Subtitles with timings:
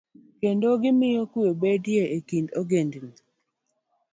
[0.39, 3.13] Kendo, gimiyo kwe betie e kind ogendini.